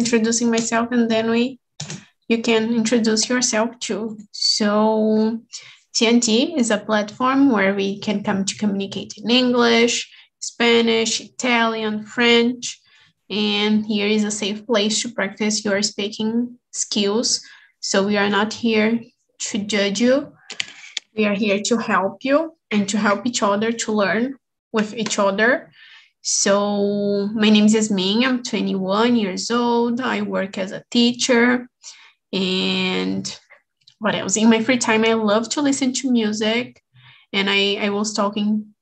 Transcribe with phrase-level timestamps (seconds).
[0.00, 1.58] introducing myself and then we
[2.30, 4.16] you can introduce yourself too.
[4.30, 5.40] So
[5.94, 10.08] TNT is a platform where we can come to communicate in English,
[10.38, 12.80] Spanish, Italian, French,
[13.28, 17.40] and here is a safe place to practice your speaking skills.
[17.80, 19.00] So we are not here
[19.50, 20.32] to judge you.
[21.16, 24.36] We are here to help you and to help each other to learn
[24.72, 25.69] with each other.
[26.22, 28.24] So my name is Yasmin.
[28.24, 30.00] I'm 21 years old.
[30.00, 31.66] I work as a teacher.
[32.32, 33.38] And
[33.98, 34.36] what else?
[34.36, 36.82] In my free time, I love to listen to music.
[37.32, 38.74] And I, I was talking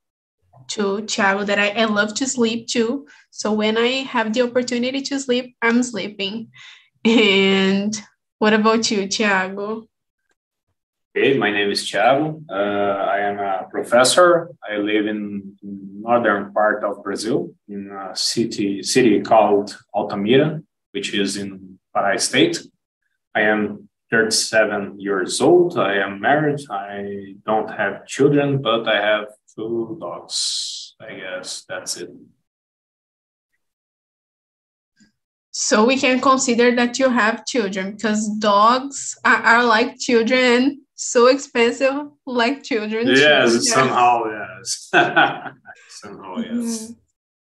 [0.69, 3.07] to Thiago that I, I love to sleep too.
[3.31, 6.49] So when I have the opportunity to sleep, I'm sleeping.
[7.05, 7.95] And
[8.39, 9.87] what about you, Thiago?
[11.15, 12.43] Hey, my name is Thiago.
[12.47, 14.51] Uh, I am a professor.
[14.61, 21.35] I live in northern part of Brazil, in a city city called Altamira, which is
[21.35, 22.61] in Pará State.
[23.33, 25.79] I am 37 years old.
[25.79, 26.59] I am married.
[26.69, 30.93] I don't have children, but I have two dogs.
[31.01, 32.11] I guess that's it.
[35.49, 41.27] So we can consider that you have children because dogs are, are like children so
[41.27, 43.07] expensive like children.
[43.07, 44.89] Yes, somehow, yes.
[45.89, 46.91] somehow, yes.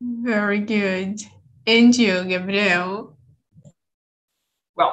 [0.03, 0.27] Mm-hmm.
[0.27, 1.21] Very good.
[1.65, 3.17] And you, Gabriel?
[4.75, 4.93] Well,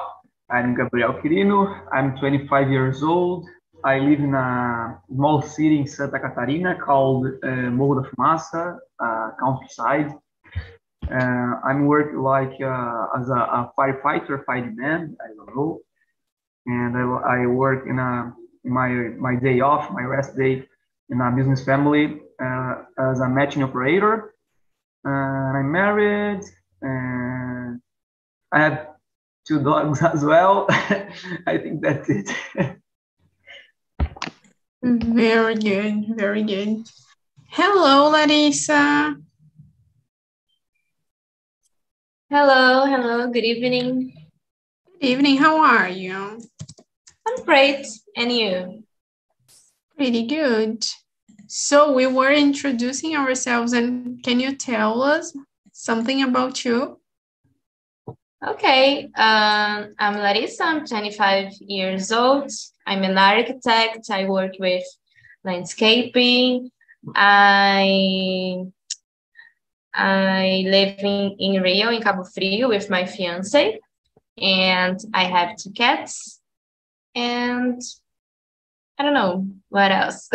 [0.49, 1.87] I'm Gabriel Quirino.
[1.91, 3.47] I'm 25 years old.
[3.83, 9.31] I live in a small city in Santa Catarina called uh, Morro da Fumaça, uh,
[9.39, 10.13] countryside.
[11.09, 15.79] Uh, I'm working like uh, as a, a firefighter, fireman, I don't know.
[16.67, 17.01] And I,
[17.41, 20.63] I work in a my my day off, my rest day
[21.09, 24.33] in a business family uh, as a matching operator.
[25.03, 26.41] And I'm married,
[26.81, 27.81] and
[28.51, 28.87] I have
[29.47, 30.65] two dogs as well.
[30.69, 32.29] I think that's it.
[34.83, 36.87] very good, very good.
[37.49, 39.15] Hello, Larissa.
[42.29, 44.13] Hello, hello, good evening.
[44.99, 46.41] Good evening, how are you?
[47.27, 47.87] I'm great.
[48.15, 48.83] And you?
[49.95, 50.85] Pretty good.
[51.47, 55.35] So we were introducing ourselves, and can you tell us
[55.71, 56.99] something about you?
[58.45, 60.63] Okay, um, I'm Larissa.
[60.63, 62.49] I'm 25 years old.
[62.87, 64.09] I'm an architect.
[64.09, 64.83] I work with
[65.43, 66.71] landscaping.
[67.15, 68.63] I
[69.93, 73.79] I live in, in Rio, in Cabo Frio, with my fiance,
[74.37, 76.40] and I have two cats
[77.15, 77.81] and
[78.97, 80.29] I don't know what else.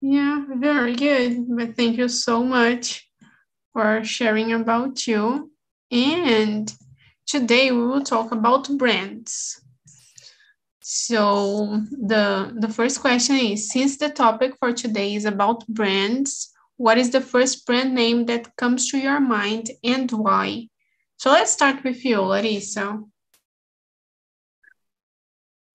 [0.00, 1.46] yeah, very good.
[1.56, 3.08] But thank you so much
[3.72, 5.50] for sharing about you.
[5.90, 6.72] And
[7.26, 9.60] today we will talk about brands.
[10.80, 16.98] So the the first question is since the topic for today is about brands, what
[16.98, 20.68] is the first brand name that comes to your mind and why?
[21.18, 23.00] So let's start with you, Larissa.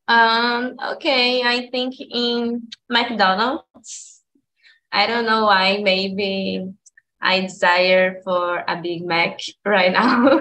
[0.08, 4.22] Um, okay, I think in McDonald's.
[4.92, 6.66] I don't know why, maybe
[7.22, 10.40] I desire for a Big Mac right now.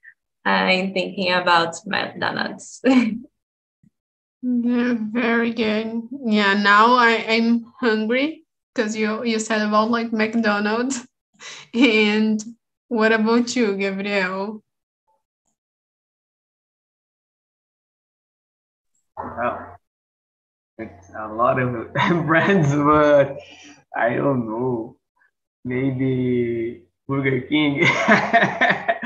[0.44, 2.80] I'm thinking about McDonald's.
[2.84, 3.10] yeah,
[4.42, 6.02] very good.
[6.24, 8.44] Yeah, now I, I'm hungry
[8.74, 11.06] because you, you said about like McDonald's.
[11.74, 12.42] And
[12.88, 14.62] what about you, Gabriel?
[19.18, 19.76] Well,
[20.78, 21.92] it's a lot of
[22.26, 23.38] brands, but
[23.96, 24.96] I don't know.
[25.64, 27.84] Maybe Burger King.
[28.08, 28.96] uh,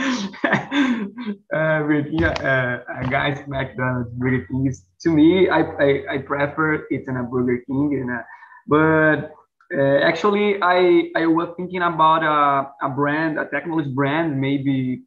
[1.53, 4.73] Burger King, uh, guys, McDonald's, Burger King
[5.03, 5.49] to me.
[5.49, 8.25] I, I, I prefer it in a Burger King, and a,
[8.67, 9.33] but
[9.77, 15.03] uh, actually, I I was thinking about a, a brand, a technology brand, maybe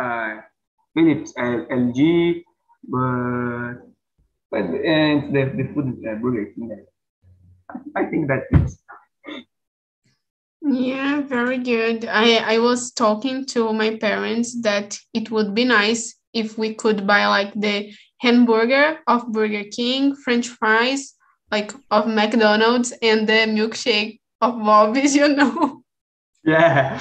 [0.00, 0.36] uh,
[0.94, 2.44] Philips, LG,
[2.88, 3.87] but
[4.50, 6.86] but and the, the food uh, Burger King.
[7.96, 8.80] I think that is.
[10.62, 12.04] Yeah, very good.
[12.06, 17.06] I, I was talking to my parents that it would be nice if we could
[17.06, 21.14] buy like the hamburger of Burger King, French fries
[21.50, 25.82] like of McDonald's, and the milkshake of Bob's, you know.
[26.44, 26.98] Yeah.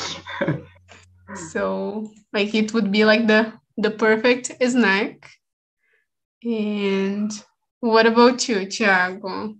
[1.52, 5.32] so like it would be like the the perfect snack.
[6.44, 7.32] And
[7.80, 9.58] what about you, Thiago?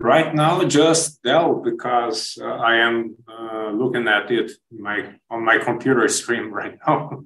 [0.00, 5.58] Right now, just Dell because uh, I am uh, looking at it my on my
[5.58, 7.24] computer screen right now,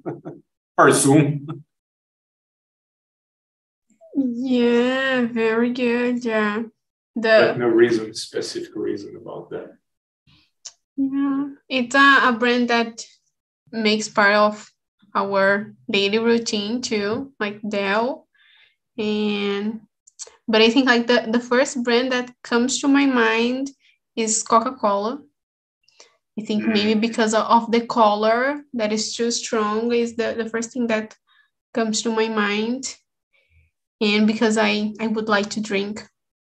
[0.77, 1.63] or Zoom.
[4.15, 6.25] Yeah, very good.
[6.25, 6.63] Yeah,
[7.15, 9.77] the but no reason, specific reason about that.
[10.95, 13.03] Yeah, it's a, a brand that
[13.71, 14.72] makes part of
[15.15, 18.27] our daily routine too, like Dell,
[18.97, 19.81] and
[20.47, 23.71] but I think like the, the first brand that comes to my mind
[24.15, 25.21] is Coca-Cola.
[26.37, 26.73] I think mm.
[26.73, 31.15] maybe because of the color that is too strong is the, the first thing that
[31.73, 32.95] comes to my mind.
[34.01, 36.03] And because I, I would like to drink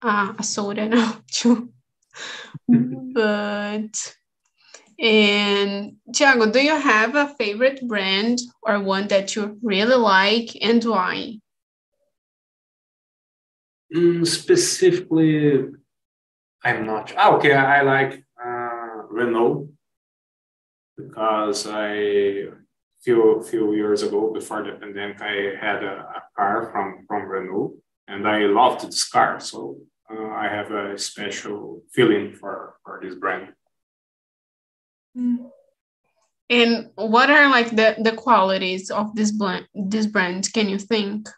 [0.02, 1.72] uh, a soda now too.
[2.68, 4.14] but
[5.00, 10.84] and Thiago, do you have a favorite brand or one that you really like and
[10.84, 11.38] why?
[13.94, 15.64] Mm, specifically,
[16.62, 17.12] I'm not.
[17.16, 19.70] Ah, okay, I like uh, Renault
[20.96, 22.48] because I
[23.02, 27.74] few few years ago before the pandemic I had a, a car from from Renault
[28.06, 29.78] and I loved this car, so
[30.12, 33.54] uh, I have a special feeling for for this brand.
[35.16, 35.50] Mm.
[36.48, 39.66] And what are like the the qualities of this brand?
[39.74, 41.28] This brand, can you think?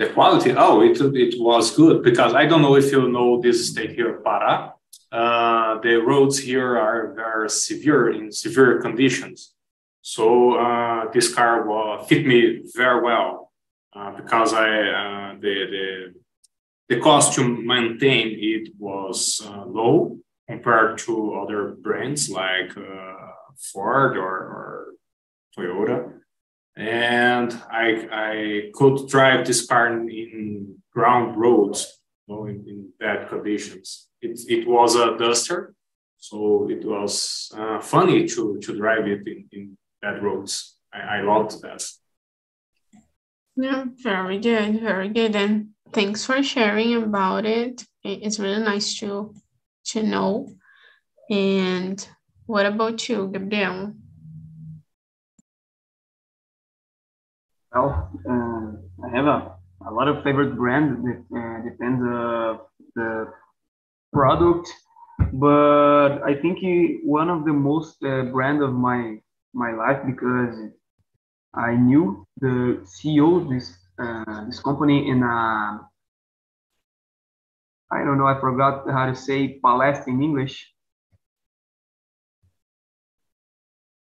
[0.00, 3.68] the quality, oh, it, it was good because I don't know if you know this
[3.68, 4.72] state here, Pará.
[5.12, 9.52] Uh, the roads here are very severe in severe conditions.
[10.00, 13.52] So uh, this car will fit me very well
[13.94, 14.68] uh, because I
[15.00, 16.14] uh, the, the
[16.88, 20.18] the cost to maintain it was uh, low
[20.50, 23.32] compared to other brands like uh,
[23.72, 24.86] Ford or, or
[25.56, 26.20] Toyota
[26.76, 33.28] and I, I could drive this car in ground roads, you know, in, in bad
[33.28, 34.08] conditions.
[34.22, 35.74] It, it was a Duster,
[36.16, 40.76] so it was uh, funny to, to drive it in, in bad roads.
[40.92, 41.84] I, I loved that.
[43.56, 45.36] Yeah, very good, very good.
[45.36, 47.84] And thanks for sharing about it.
[48.02, 49.34] It's really nice to
[49.92, 50.48] to know.
[51.30, 52.06] And
[52.46, 53.94] what about you, Gabriel?
[57.72, 59.54] Well, uh, I have a,
[59.88, 61.06] a lot of favorite brands.
[61.06, 62.56] It uh, depends uh,
[62.96, 63.32] the
[64.12, 64.68] product,
[65.32, 66.58] but I think
[67.04, 69.20] one of the most uh, brand of my
[69.54, 70.56] my life because
[71.54, 75.89] I knew the CEO this uh, this company in a
[77.92, 80.72] I don't know I forgot how to say palestra in English.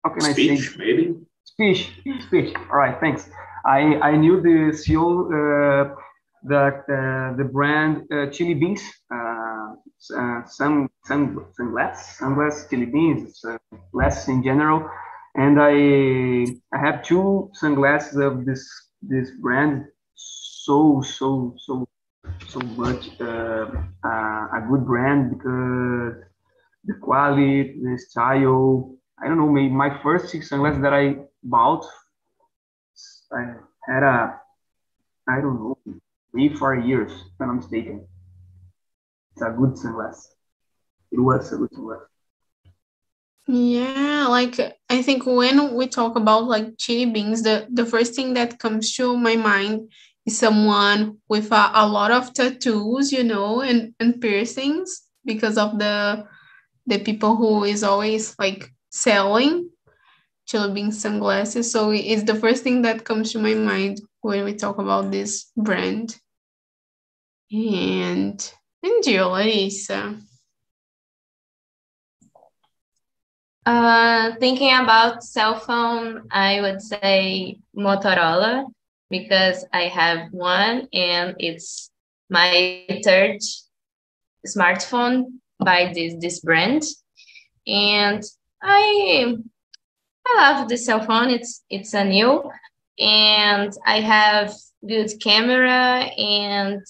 [0.02, 0.76] How can speech, I say?
[0.76, 1.14] maybe
[1.44, 2.54] speech speech.
[2.70, 3.28] All right, thanks.
[3.64, 5.94] I, I knew the CEO, uh,
[6.42, 8.82] the, uh, the brand uh, Chili Beans,
[9.12, 9.74] uh,
[10.16, 13.56] uh, sun, sun, sunglass, sunglass Chili Beans, uh,
[13.92, 14.88] less in general.
[15.36, 16.46] And I,
[16.76, 18.68] I have two sunglasses of this,
[19.00, 19.86] this brand.
[20.14, 21.88] So, so, so,
[22.48, 23.66] so much uh,
[24.04, 26.22] a good brand because
[26.84, 28.96] the quality, the style.
[29.22, 31.84] I don't know, maybe my first six sunglasses that I bought
[33.32, 33.54] I
[33.86, 34.40] had a,
[35.28, 35.78] I don't know,
[36.30, 38.06] three, four years, if I'm mistaken.
[39.32, 40.26] It's a good sunglass.
[41.10, 42.02] It was a good sunglass.
[43.46, 48.34] Yeah, like I think when we talk about like chili beans, the, the first thing
[48.34, 49.90] that comes to my mind
[50.26, 55.78] is someone with a, a lot of tattoos, you know, and, and piercings because of
[55.78, 56.26] the
[56.86, 59.70] the people who is always like selling
[60.46, 61.72] Chili sunglasses.
[61.72, 65.50] So it's the first thing that comes to my mind when we talk about this
[65.56, 66.16] brand.
[67.50, 68.52] And
[68.82, 70.16] and you, Larissa.
[73.64, 78.66] Uh, thinking about cell phone, I would say Motorola
[79.10, 81.90] because I have one and it's
[82.30, 83.40] my third
[84.46, 85.24] smartphone
[85.58, 86.82] by this this brand,
[87.66, 88.22] and
[88.62, 89.36] I
[90.26, 91.30] I love the cell phone.
[91.30, 92.50] It's it's a new,
[92.98, 94.52] and I have
[94.86, 96.82] good camera and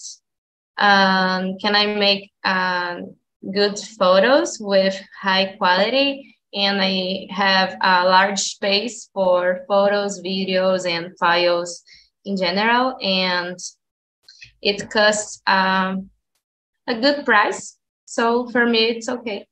[0.77, 3.15] um, can I make um,
[3.53, 6.35] good photos with high quality?
[6.53, 11.83] And I have a large space for photos, videos, and files
[12.25, 12.97] in general.
[13.01, 13.57] And
[14.61, 16.09] it costs um,
[16.87, 17.77] a good price.
[18.05, 19.47] So for me, it's okay.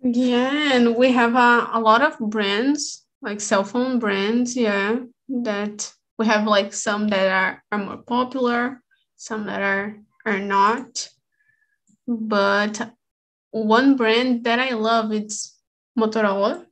[0.00, 5.92] Yeah, and we have a, a lot of brands, like cell phone brands, yeah, that
[6.18, 8.80] we have like some that are, are more popular
[9.18, 11.08] some that are are not.
[12.06, 12.92] But
[13.50, 15.58] one brand that I love it's
[15.98, 16.64] Motorola.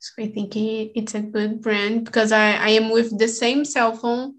[0.00, 3.96] So I think it's a good brand because I, I am with the same cell
[3.96, 4.34] phone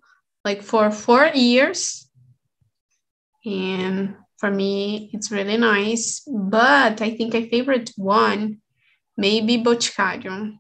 [0.45, 2.09] like for four years.
[3.45, 6.21] And for me, it's really nice.
[6.27, 8.61] But I think I favorite one,
[9.17, 10.57] maybe Boticário.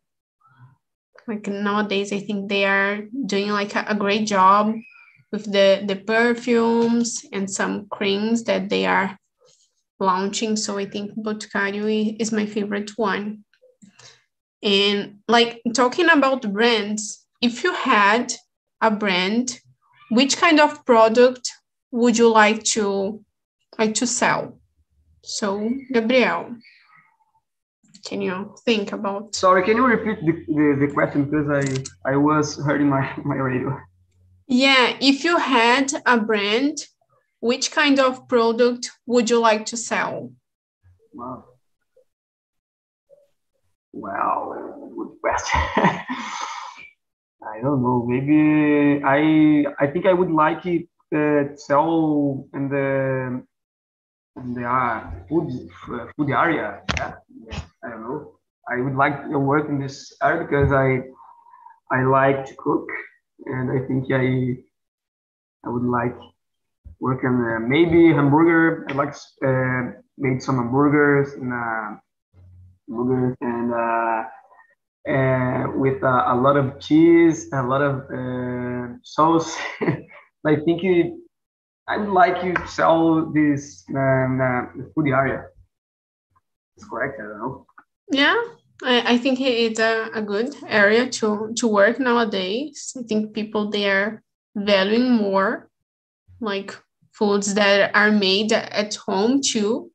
[1.27, 4.73] Like nowadays, I think they are doing like a, a great job
[5.31, 9.17] with the, the perfumes and some creams that they are
[9.99, 10.55] launching.
[10.57, 13.45] So I think Boticário is my favorite one.
[14.61, 18.33] And like talking about brands, if you had
[18.81, 19.59] a brand,
[20.09, 21.49] which kind of product
[21.91, 23.23] would you like to
[23.77, 24.59] like to sell?
[25.23, 26.55] So Gabriel,
[28.05, 29.35] can you think about?
[29.35, 31.47] Sorry, can you repeat the, the, the question because
[32.05, 33.79] I I was hurting my my radio.
[34.47, 36.79] Yeah, if you had a brand,
[37.39, 40.31] which kind of product would you like to sell?
[41.13, 41.48] Wow.
[43.93, 44.53] Wow,
[44.95, 45.59] good question.
[47.41, 48.05] I don't know.
[48.07, 53.41] Maybe I I think I would like it uh, sell in the
[54.37, 55.49] in the uh, food
[56.15, 56.81] food area.
[56.97, 57.15] Yeah.
[57.83, 58.39] I don't know.
[58.69, 61.01] I would like to work in this area because I
[61.91, 62.87] I like to cook,
[63.45, 64.61] and I think I
[65.65, 66.15] I would like
[66.99, 68.85] work on uh, maybe hamburger.
[68.89, 69.15] I like
[69.45, 71.97] uh, made some hamburgers and uh,
[72.89, 73.73] and
[75.07, 79.55] uh, with uh, a lot of cheese, a lot of uh, sauce.
[80.45, 81.13] I think it,
[81.87, 85.45] I'd like you to sell this um, uh, food area.
[86.75, 87.19] It's correct.
[87.19, 87.65] I don't know.
[88.11, 88.41] Yeah,
[88.83, 92.93] I, I think it's a, a good area to to work nowadays.
[92.97, 94.23] I think people they are
[94.55, 95.69] valuing more
[96.39, 96.75] like
[97.11, 99.91] foods that are made at home too.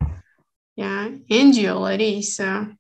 [0.77, 2.77] Yeah, and you, Larissa.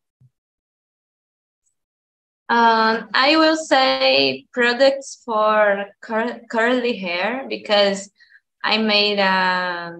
[2.48, 8.10] Um, I will say products for cur- curly hair because
[8.62, 9.98] I made a,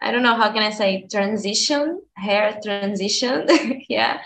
[0.00, 3.46] I don't know how can I say transition hair transition,
[3.88, 4.22] yeah,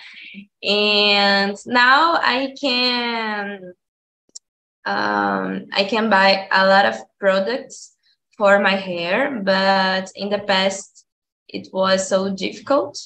[0.62, 3.74] and now I can,
[4.84, 7.92] um, I can buy a lot of products
[8.38, 11.04] for my hair, but in the past
[11.48, 13.00] it was so difficult,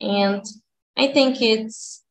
[0.00, 0.44] and
[0.96, 2.02] I think it's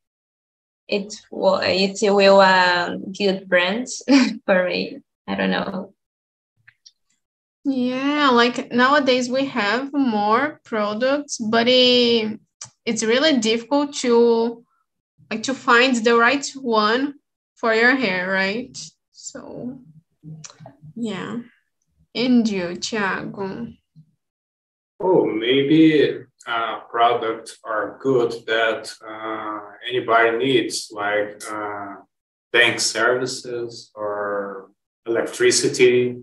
[0.88, 3.88] it will it will um, good brand
[4.46, 5.00] for me.
[5.28, 5.94] I don't know.
[7.64, 12.40] Yeah, like nowadays we have more products, but it,
[12.86, 14.64] it's really difficult to
[15.32, 17.16] like to find the right one
[17.56, 18.78] for your hair, right?
[19.12, 19.80] So
[20.96, 21.38] yeah.
[22.14, 23.76] And you, Thiago?
[25.00, 29.60] Oh, maybe uh, product or good that uh,
[29.90, 31.96] anybody needs, like uh,
[32.52, 34.70] bank services or
[35.06, 36.18] electricity,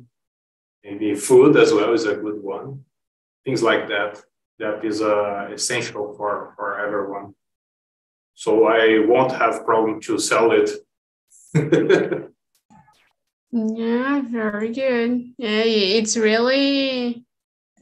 [0.85, 2.85] maybe food as well is a good one.
[3.45, 4.21] Things like that.
[4.59, 7.35] That is uh, essential for, for everyone.
[8.35, 10.71] So I won't have problem to sell it.
[13.53, 15.35] yeah, very good.
[15.37, 17.25] Yeah, it's really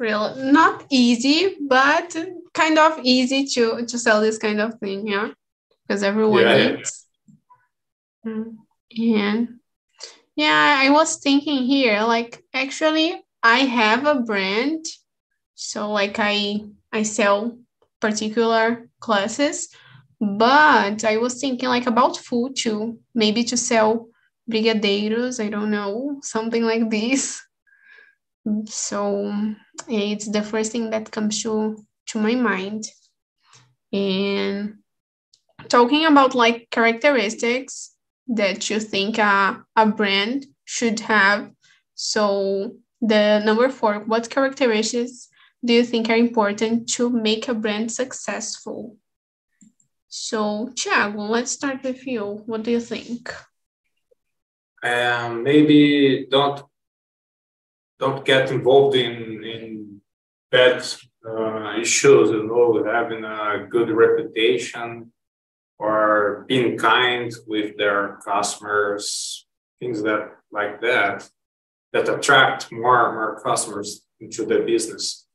[0.00, 2.16] real not easy but
[2.54, 5.28] kind of easy to to sell this kind of thing yeah
[5.86, 7.06] because everyone yeah, needs
[8.24, 8.32] yeah.
[8.32, 8.56] Mm.
[8.98, 9.48] and
[10.36, 14.84] yeah i was thinking here like actually i have a brand
[15.54, 16.60] so like i
[16.92, 17.58] i sell
[18.00, 19.68] particular classes
[20.18, 24.08] but i was thinking like about food too maybe to sell
[24.50, 27.42] brigadeiros i don't know something like this
[28.66, 29.54] so
[29.88, 31.76] it's the first thing that comes to
[32.08, 32.84] to my mind.
[33.92, 34.78] And
[35.68, 37.94] talking about like characteristics
[38.28, 41.50] that you think a, a brand should have.
[41.94, 45.28] So the number four what characteristics
[45.64, 48.96] do you think are important to make a brand successful?
[50.08, 52.42] So Thiago, let's start with you.
[52.46, 53.32] What do you think?
[54.82, 56.62] Um, maybe don't
[58.00, 60.00] don't get involved in in
[60.50, 60.82] bad
[61.28, 65.12] uh, issues, you know, having a good reputation
[65.78, 69.46] or being kind with their customers,
[69.78, 71.28] things that like that,
[71.92, 75.26] that attract more and more customers into the business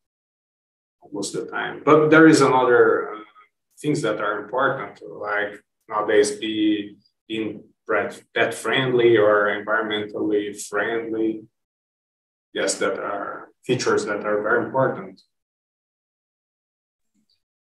[1.14, 1.82] most of the time.
[1.86, 3.20] But there is another uh,
[3.80, 7.64] things that are important, like nowadays be being
[8.36, 11.44] pet friendly or environmentally friendly
[12.56, 15.22] yes, that are features that are very important.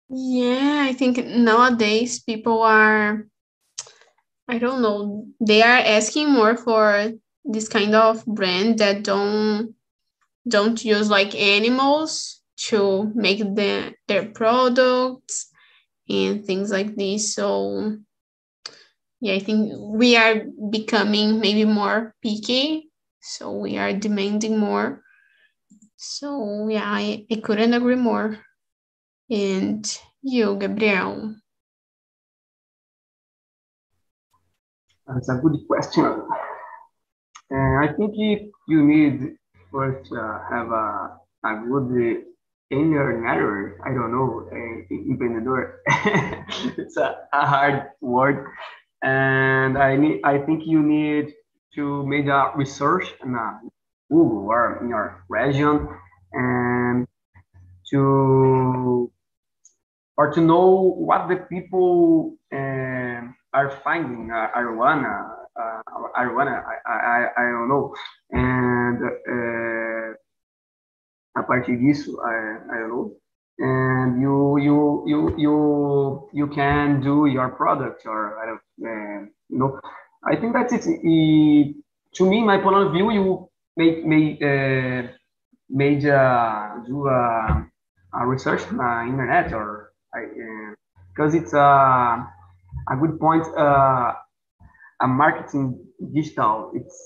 [0.10, 3.28] Yeah, I think nowadays people are,
[4.48, 7.12] I don't know, they are asking more for
[7.44, 9.76] this kind of brand that don't
[10.48, 15.52] don't use like animals to make the, their products
[16.08, 17.34] and things like this.
[17.36, 17.98] So
[19.20, 22.87] yeah, I think we are becoming maybe more picky.
[23.28, 25.04] So we are demanding more.
[25.98, 28.40] So yeah, I, I couldn't agree more.
[29.30, 29.84] And
[30.22, 31.36] you, Gabriel?
[35.06, 36.06] That's a good question.
[37.52, 39.36] Uh, I think if you need
[39.74, 42.24] first uh, have a, a good
[42.72, 45.80] inner network, I don't know, uh, empreendedor.
[46.78, 48.48] it's a, a hard word.
[49.04, 51.34] And I need, I think you need
[51.78, 53.62] to make a research in a
[54.10, 55.88] Google or in your region
[56.34, 57.08] and
[57.92, 59.12] to
[60.18, 63.22] or to know what the people uh,
[63.54, 65.82] are finding uh, arowana uh,
[66.18, 67.94] arowana I, I, I don't know.
[68.32, 70.14] And uh,
[71.40, 73.12] a partir disso I, I don't know.
[73.60, 79.58] And you you you you you can do your product or I don't uh, you
[79.58, 79.80] know
[80.24, 80.86] I think that's it.
[80.88, 81.76] it
[82.16, 85.08] to me my point of view you may uh,
[85.70, 87.68] made uh, do a,
[88.14, 89.92] a research on the internet or
[91.14, 92.28] because uh, it's a
[92.90, 94.14] a good point uh,
[95.02, 95.80] a marketing
[96.14, 96.72] digital.
[96.74, 96.98] It's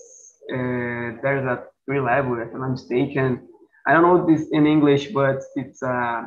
[0.51, 3.47] uh, there's a three level if I'm mistaken.
[3.85, 6.23] I don't know this in English but it's uh,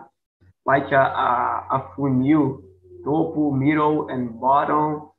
[0.66, 2.60] like a, a, a funnel
[3.04, 5.10] topo middle and bottom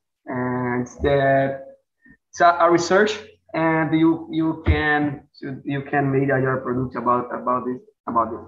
[0.76, 1.60] and it's the
[2.30, 3.18] it's a, a research
[3.54, 5.26] and you you can
[5.64, 8.40] you can make your product about about this about this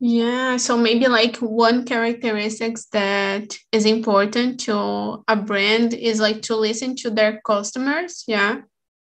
[0.00, 6.56] yeah so maybe like one characteristics that is important to a brand is like to
[6.56, 8.60] listen to their customers yeah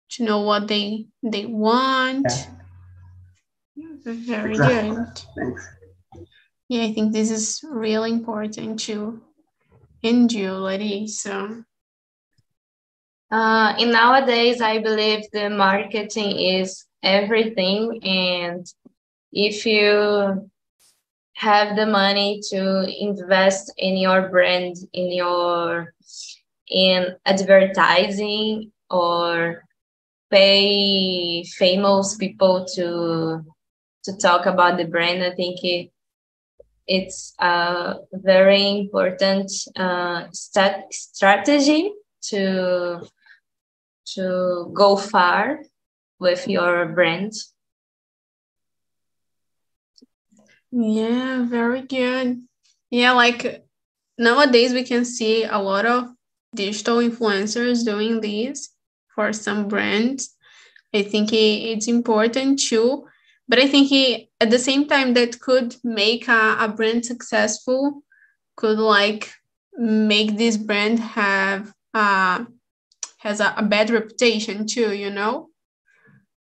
[0.10, 2.26] to know what they they want
[3.76, 3.88] yeah.
[4.04, 4.90] very exactly.
[4.90, 5.68] good Thanks.
[6.68, 9.22] yeah i think this is really important to
[10.04, 11.66] you larissa
[13.32, 18.00] uh, in nowadays, I believe the marketing is everything.
[18.04, 18.66] And
[19.32, 20.50] if you
[21.36, 25.94] have the money to invest in your brand, in your
[26.68, 29.64] in advertising or
[30.32, 33.46] pay famous people to
[34.06, 35.92] to talk about the brand, I think it,
[36.90, 41.92] it's a very important uh, strategy
[42.24, 43.02] to
[44.16, 45.60] to go far
[46.20, 47.34] with your brand?
[50.72, 52.42] Yeah, very good.
[52.90, 53.64] Yeah, like
[54.18, 56.10] nowadays we can see a lot of
[56.56, 58.70] digital influencers doing this
[59.14, 60.36] for some brands.
[60.92, 63.06] I think it's important too,
[63.48, 68.04] but I think at the same time that could make a, a brand successful,
[68.56, 69.32] could like
[69.74, 72.46] make this brand have uh,
[73.18, 75.50] has a, a bad reputation too, you know,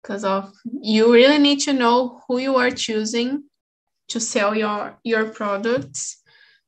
[0.01, 3.43] because of you really need to know who you are choosing
[4.09, 6.21] to sell your your products.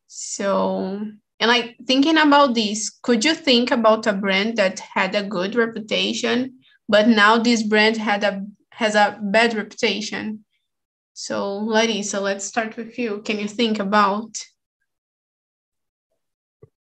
[0.08, 1.02] So
[1.40, 5.56] and like thinking about this, could you think about a brand that had a good
[5.56, 10.46] reputation, but now this brand had a has a bad reputation?
[11.14, 13.22] So Larissa, let's start with you.
[13.22, 14.36] Can you think about?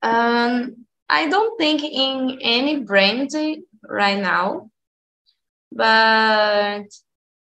[0.01, 3.31] Um, I don't think in any brand
[3.83, 4.71] right now,
[5.71, 6.85] but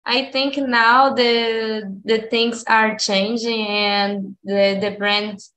[0.04, 5.52] I think now the the things are changing and the the brands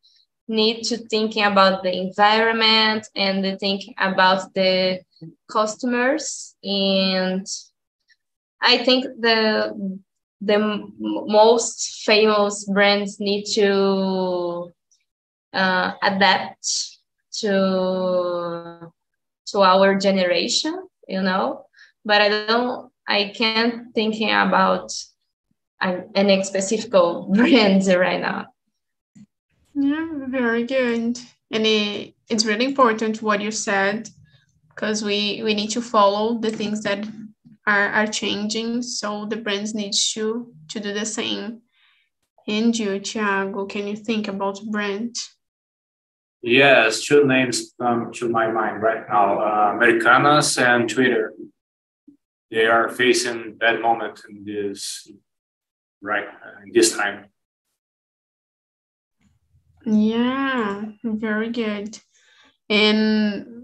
[0.48, 5.00] need to thinking about the environment and the thinking about the
[5.50, 7.48] customers and
[8.62, 10.00] I think the
[10.42, 14.74] the most famous brands need to
[15.54, 17.00] uh, adapt
[17.32, 18.92] to
[19.48, 21.66] to our generation you know?
[22.04, 24.92] But i don't i can't thinking about
[25.82, 26.92] an, any specific
[27.30, 28.48] brand right now.
[29.74, 31.20] Yeah very good.
[31.52, 34.10] And it, it's really important what you said
[34.70, 37.06] because we we need to follow the things that
[37.68, 41.62] are, are changing so the brands need to to do the same
[42.48, 45.16] and you Thiago, can you think about brand
[46.48, 51.34] Yes, two names come to my mind right now: uh, Americanas and Twitter.
[52.52, 55.10] they are facing bad moment in this
[56.02, 56.28] right
[56.64, 57.26] in this time.
[59.86, 61.98] Yeah, very good.
[62.70, 63.55] And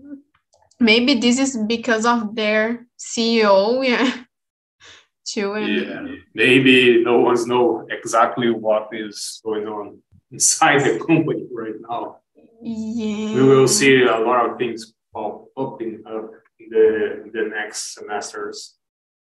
[0.81, 4.23] maybe this is because of their CEO, yeah.
[5.25, 5.53] Too.
[5.53, 5.67] And...
[5.67, 9.99] Yeah, maybe no one's know exactly what is going on
[10.31, 12.17] inside the company right now.
[12.61, 13.35] Yeah.
[13.35, 16.27] We will see a lot of things pop popping up uh,
[16.59, 18.75] in the in the next semesters.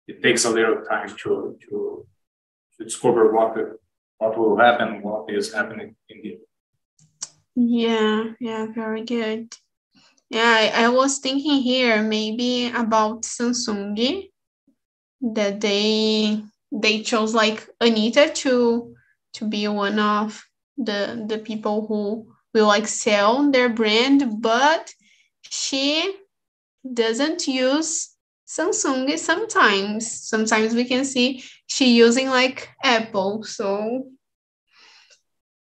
[0.08, 2.06] It takes a little time to to,
[2.76, 3.78] to discover what the,
[4.18, 6.38] what will happen, what is happening in the
[7.54, 9.54] yeah, yeah, very good.
[10.32, 14.30] Yeah, I, I was thinking here maybe about Samsung
[15.20, 16.42] that they
[16.72, 18.94] they chose like Anitta to
[19.34, 20.42] to be one of
[20.78, 24.90] the the people who will like sell their brand, but
[25.42, 26.16] she
[26.90, 28.16] doesn't use
[28.48, 30.10] Samsung sometimes.
[30.10, 33.42] Sometimes we can see she using like Apple.
[33.44, 34.06] So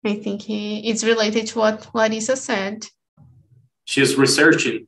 [0.04, 2.84] I think it's related to what Larissa said.
[3.88, 4.86] She's researching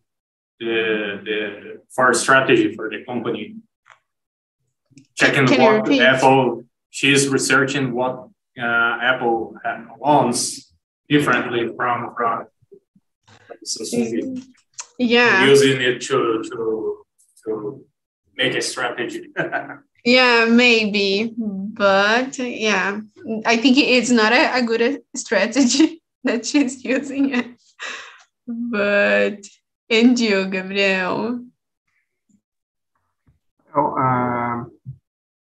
[0.58, 3.56] the, the for strategy for the company.
[5.14, 8.28] Checking Can what Apple, she's researching what
[8.60, 9.56] uh, Apple
[9.96, 10.70] wants
[11.08, 12.46] differently from, from.
[14.98, 15.46] Yeah.
[15.46, 17.04] Using it to, to,
[17.44, 17.84] to
[18.36, 19.30] make a strategy.
[20.02, 21.34] Yeah, maybe.
[21.36, 23.00] But yeah,
[23.44, 27.59] I think it's not a, a good strategy that she's using it.
[28.46, 29.44] But,
[29.88, 31.44] and you, Gabriel?
[33.74, 34.64] Oh, uh,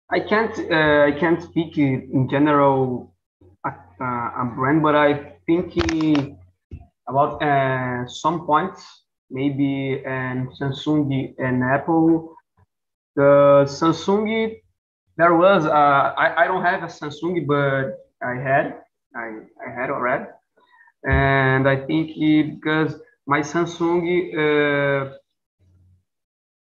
[0.10, 0.58] I can't.
[0.72, 3.14] Uh, I can't speak in general
[3.66, 5.76] uh, a brand, but I think
[7.08, 12.34] about uh, some points, maybe and Samsung and Apple
[13.16, 14.56] the Samsung,
[15.18, 18.82] there was, uh, I, I don't have a Samsung, but I had,
[19.16, 20.26] I, I had already.
[21.06, 22.96] And I think it, because
[23.28, 24.04] my Samsung
[24.36, 25.14] uh,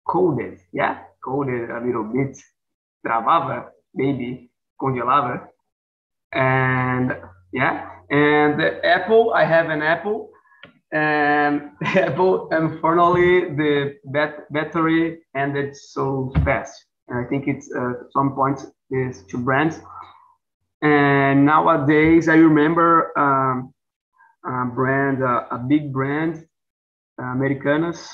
[0.08, 2.38] coded, yeah, coded a little bit,
[3.06, 5.48] travava, maybe, congelava.
[6.34, 7.18] And
[7.52, 10.30] yeah, and Apple, I have an Apple,
[10.92, 16.86] and Apple, unfortunately, the bat- battery ended so fast.
[17.08, 19.80] And I think it's uh, some points is two brands.
[20.82, 23.74] And nowadays, I remember um,
[24.46, 26.46] a brand, a big brand,
[27.22, 28.08] uh, Americanas.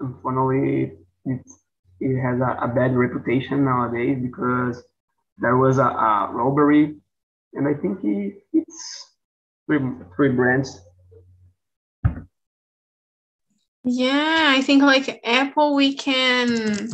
[0.00, 0.92] Unfortunately,
[1.24, 1.40] it,
[2.00, 4.82] it has a, a, bad reputation nowadays because
[5.38, 6.96] there was a, a robbery.
[7.54, 9.06] And I think it, it's
[9.66, 9.80] three,
[10.16, 10.80] three brands
[13.90, 16.88] yeah, I think like Apple, we can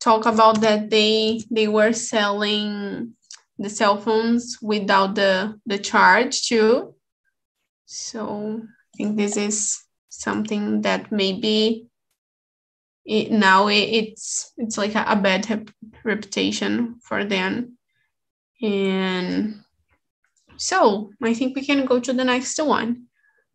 [0.00, 3.14] talk about that they they were selling
[3.58, 6.94] the cell phones without the the charge too.
[7.90, 11.88] So I think this is something that maybe
[13.04, 15.70] it, now it, it's it's like a, a bad
[16.04, 17.78] reputation for them.
[18.60, 19.62] And
[20.56, 23.06] so I think we can go to the next one.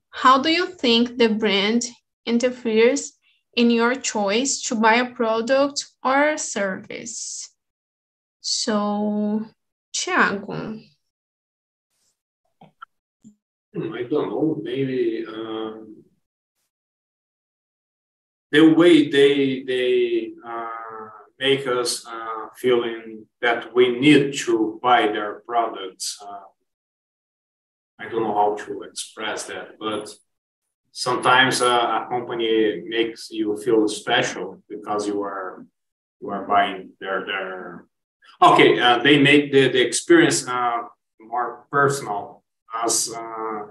[0.10, 1.86] How do you think the brand
[2.26, 3.14] interferes
[3.56, 7.50] in your choice to buy a product or a service.
[8.42, 9.46] So,
[9.96, 10.84] Thiago.
[13.76, 14.60] I don't know.
[14.62, 16.04] Maybe um,
[18.52, 21.10] the way they they uh,
[21.40, 26.20] make us uh, feeling that we need to buy their products.
[26.22, 26.46] Uh,
[28.00, 30.14] I don't know how to express that, but
[30.92, 35.66] sometimes uh, a company makes you feel special because you are
[36.22, 37.86] you are buying their their
[38.40, 40.84] okay uh, they make the, the experience uh,
[41.20, 42.43] more personal
[42.74, 43.62] as uh,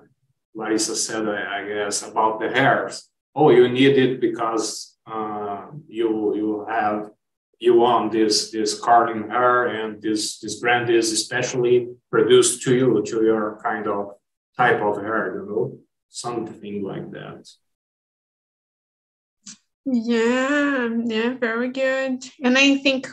[0.54, 6.34] larissa said I, I, guess about the hairs oh you need it because uh, you
[6.36, 7.10] you have
[7.58, 13.02] you want this this curling hair and this this brand is especially produced to you
[13.06, 14.14] to your kind of
[14.56, 15.78] type of hair you know
[16.12, 17.48] something like that.
[19.84, 22.24] Yeah, yeah, very good.
[22.44, 23.08] And I think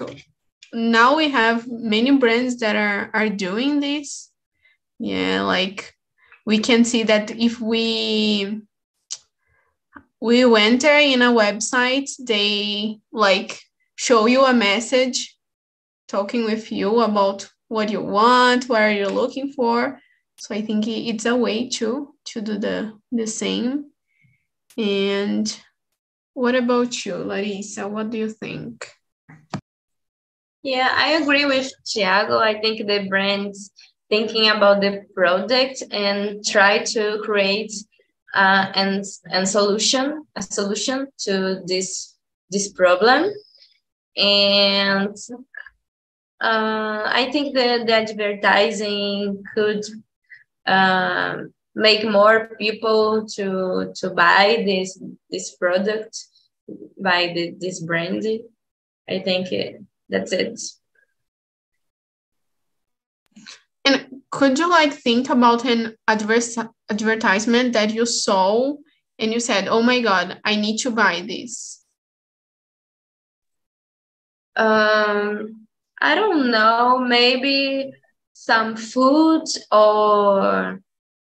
[0.71, 4.28] now we have many brands that are are doing this.
[4.99, 5.93] Yeah, like
[6.45, 8.61] we can see that if we
[10.21, 13.59] we enter in a website, they like
[13.95, 15.37] show you a message
[16.07, 19.99] talking with you about what you want, what are you looking for.
[20.37, 23.91] So I think it's a way to to do the the same.
[24.77, 25.45] And
[26.33, 27.87] what about you, Larissa?
[27.87, 28.89] What do you think?
[30.63, 32.41] Yeah, I agree with Thiago.
[32.41, 33.71] I think the brands
[34.09, 37.71] thinking about the product and try to create
[38.33, 42.15] uh, and and solution a solution to this
[42.49, 43.31] this problem
[44.17, 45.15] and
[46.41, 49.83] uh, I think that the advertising could
[50.65, 51.37] uh,
[51.75, 56.25] make more people to to buy this this product
[57.01, 58.25] by the, this brand.
[59.09, 60.59] I think it, that's it.
[63.89, 66.55] And could you like think about an adverse
[66.91, 68.75] advertisement that you saw
[69.17, 71.83] and you said, "Oh my God, I need to buy this"?
[74.55, 75.67] Um,
[75.99, 76.99] I don't know.
[76.99, 77.91] Maybe
[78.33, 80.79] some food or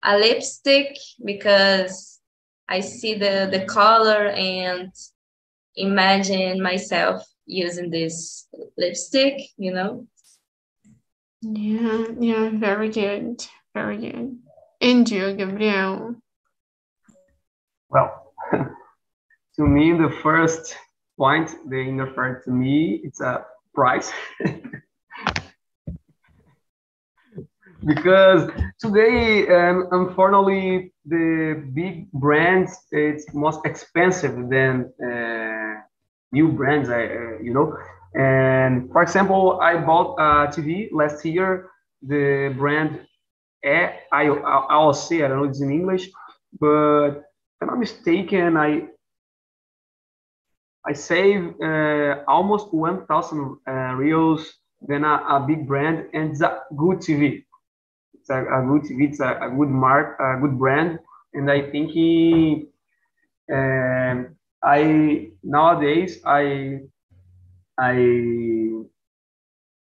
[0.04, 2.20] a lipstick because
[2.68, 4.92] I see the the color and
[5.76, 9.36] imagine myself using this lipstick.
[9.58, 10.08] You know.
[11.42, 14.38] Yeah, yeah, very good, very good.
[14.82, 16.16] And you, Gabriel?
[17.90, 20.76] Well, to me, the first
[21.18, 24.12] point they interfered to me, it's a price.
[27.86, 35.82] because today, um, unfortunately, the big brands, it's most expensive than uh,
[36.34, 37.78] new brands, uh, you know.
[38.16, 41.70] And for example, I bought a TV last year,
[42.02, 43.06] the brand
[43.66, 46.10] AOC, I don't know it's in English,
[46.60, 48.88] but if I'm not mistaken, I
[50.86, 54.54] I save uh, almost 1,000 uh, reals
[54.88, 57.44] than a, a, big brand, and it's a good TV.
[58.14, 61.00] It's a, a good TV, it's a, a, good mark, a good brand,
[61.34, 62.68] and I think he,
[63.52, 66.80] um, I nowadays I
[67.80, 67.96] I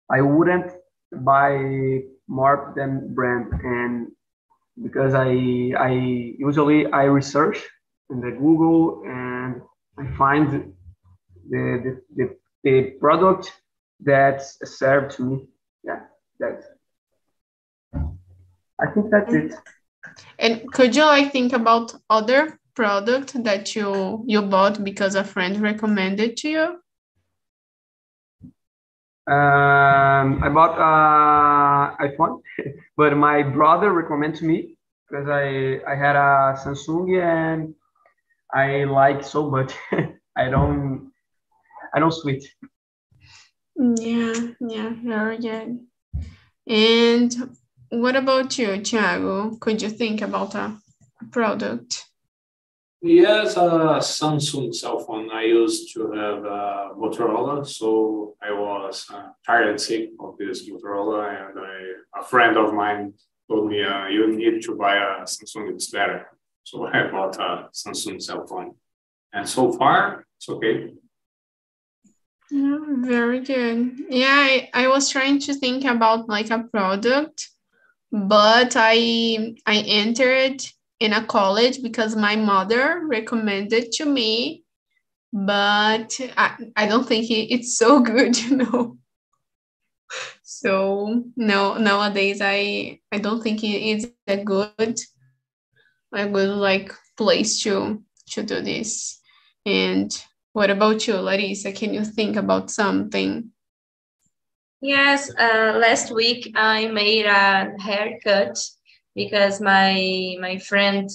[0.10, 0.71] I wouldn't
[1.12, 4.08] buy more than brand and
[4.82, 5.91] because I I
[6.38, 7.60] usually I research
[8.10, 9.62] in the Google and
[9.99, 10.73] I find
[11.49, 13.51] the the, the, the product
[13.99, 15.47] that's served to me.
[15.84, 15.99] Yeah,
[16.39, 16.65] that's
[17.93, 19.54] I think that's it.
[20.39, 25.62] And could you like think about other product that you you bought because a friend
[25.62, 26.82] recommended to you?
[29.32, 32.41] Um, I bought uh, iPhone,
[32.98, 34.76] but my brother recommended me
[35.08, 37.74] because I I had a Samsung and
[38.54, 39.74] I like so much.
[40.36, 41.13] I don't
[41.94, 42.44] I don't switch.
[43.78, 45.80] Yeah, yeah, very good.
[46.67, 47.56] And
[47.89, 49.58] what about you, Thiago?
[49.62, 50.76] Could you think about a
[51.32, 52.11] product?
[53.04, 55.32] Yes, a Samsung cell phone.
[55.32, 60.70] I used to have a Motorola, so I was uh, tired and sick of this
[60.70, 63.14] Motorola, and I, a friend of mine
[63.50, 66.28] told me, uh, "You need to buy a Samsung; it's better."
[66.64, 68.76] So I bought a Samsung cell phone,
[69.34, 70.94] and so far it's okay.
[72.52, 73.98] Yeah, very good.
[74.10, 77.50] Yeah, I, I was trying to think about like a product,
[78.12, 80.62] but I I entered
[81.02, 84.64] in a college because my mother recommended to me,
[85.34, 88.98] but I, I don't think it's so good, you know.
[90.44, 95.00] So no, nowadays I I don't think it is a good
[96.14, 99.20] a good like place to to do this.
[99.66, 100.12] And
[100.54, 101.72] what about you, Larissa?
[101.72, 103.50] Can you think about something?
[104.82, 108.58] Yes, uh, last week I made a haircut
[109.15, 111.10] because my my friend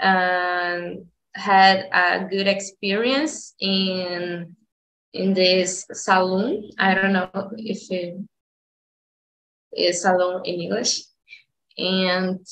[0.00, 4.56] um, had a good experience in
[5.12, 6.70] in this salon.
[6.78, 8.16] I don't know if it
[9.76, 11.02] is salon in English,
[11.76, 12.44] and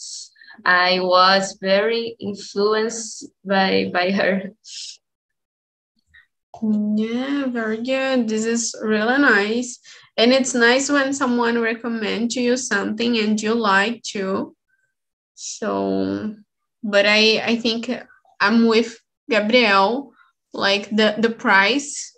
[0.65, 4.53] I was very influenced by by her.
[6.63, 8.29] Yeah, very good.
[8.29, 9.79] This is really nice.
[10.17, 14.57] And it's nice when someone recommends to you something and you like to.
[15.37, 16.35] So,
[16.83, 17.93] but I I think
[18.41, 20.13] I'm with Gabriel.
[20.53, 22.17] Like the the price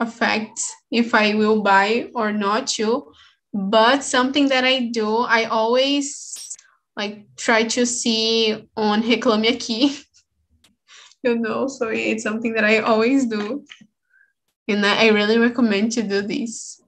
[0.00, 3.12] affects if I will buy or not too.
[3.54, 6.56] But something that I do, I always
[6.96, 9.96] like try to see on Reclame Aqui.
[11.22, 13.64] you know, so it's something that I always do.
[14.66, 16.80] And I really recommend to do this.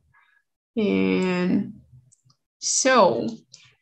[0.77, 1.75] And
[2.59, 3.29] so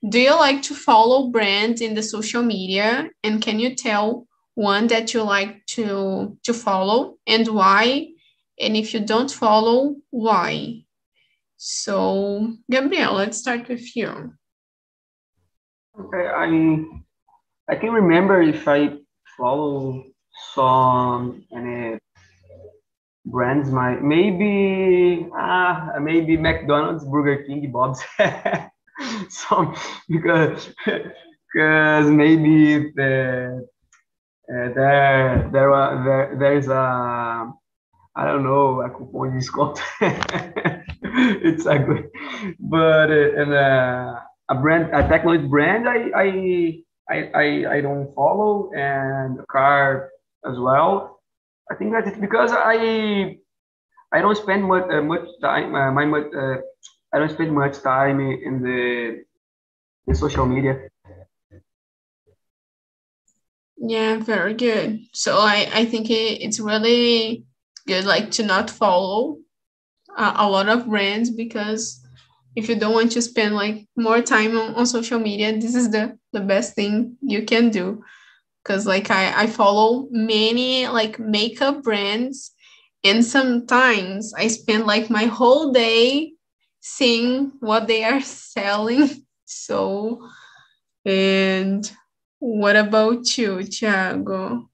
[0.08, 3.10] do you like to follow brands in the social media?
[3.22, 8.08] And can you tell one that you like to, to follow and why?
[8.58, 10.84] And if you don't follow, why?
[11.56, 14.32] So, Gabriel, let's start with you.
[15.98, 16.84] Okay, I
[17.68, 18.96] I can remember if I
[19.36, 20.04] follow
[20.54, 21.98] some any
[23.26, 28.02] brands my maybe ah maybe McDonald's, Burger King, Bob's.
[29.28, 29.74] some
[30.08, 30.68] because
[31.52, 33.66] because maybe the
[34.50, 35.70] uh, there there
[36.04, 37.52] there there's a
[38.16, 39.80] I don't know a coupon discount.
[40.00, 42.10] it's a good,
[42.58, 46.28] but uh, and uh, a brand a technology brand I I
[47.10, 50.10] I I, don't follow and a car
[50.46, 51.20] as well.
[51.70, 53.38] I think that it's because I
[54.12, 56.26] I don't spend much uh, much time uh, my much
[57.12, 59.24] I don't spend much time in the
[60.06, 60.88] in social media.
[63.76, 65.00] Yeah, very good.
[65.12, 67.44] So I, I think it, it's really
[67.86, 69.38] good like to not follow
[70.16, 72.00] uh, a lot of brands because
[72.54, 75.90] if you don't want to spend like more time on, on social media, this is
[75.90, 78.02] the, the best thing you can do.
[78.64, 82.52] Cause like I, I follow many like makeup brands
[83.02, 86.34] and sometimes I spend like my whole day
[86.80, 88.20] seeing what they are
[88.54, 89.08] selling.
[89.44, 90.28] So
[91.04, 91.90] and
[92.38, 94.66] what about you, Thiago?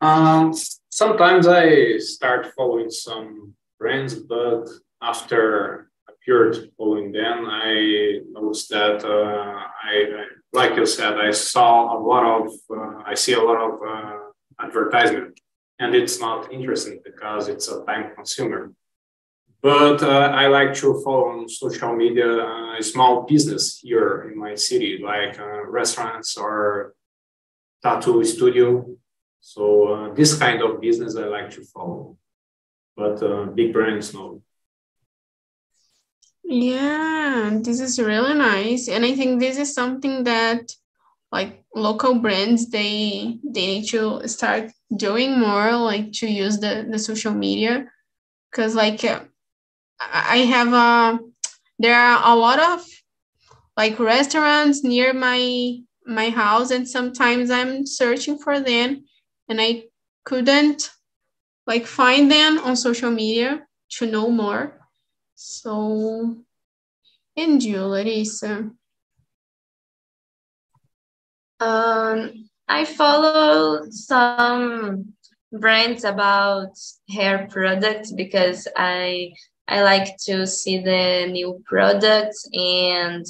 [0.00, 0.54] Um,
[0.90, 4.68] sometimes I start following some brands, but
[5.02, 11.96] after a period following them, I noticed that uh, I, like you said, I saw
[11.96, 14.18] a lot of, uh, I see a lot of uh,
[14.60, 15.40] advertisement,
[15.78, 18.72] and it's not interesting because it's a time consumer.
[19.60, 24.54] But uh, I like to follow on social media uh, small business here in my
[24.54, 26.94] city, like uh, restaurants or
[27.82, 28.86] tattoo studio.
[29.40, 32.16] So uh, this kind of business I like to follow,
[32.96, 34.42] but uh, big brands no.
[36.44, 40.72] Yeah, this is really nice, and I think this is something that
[41.30, 46.98] like local brands they they need to start doing more, like to use the the
[46.98, 47.90] social media,
[48.50, 49.04] because like
[50.00, 51.18] I have a
[51.78, 52.86] there are a lot of
[53.76, 59.04] like restaurants near my my house and sometimes I'm searching for them
[59.48, 59.84] and I
[60.24, 60.90] couldn't
[61.66, 64.80] like find them on social media to know more.
[65.34, 66.36] So
[67.36, 68.70] and you, Larissa?
[71.60, 75.14] Um, I follow some
[75.52, 76.72] brands about
[77.08, 79.32] hair products because I
[79.68, 83.26] I like to see the new products and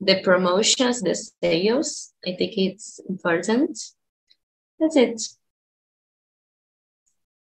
[0.00, 2.12] the promotions, the sales.
[2.24, 3.78] I think it's important.
[4.78, 5.20] That's it.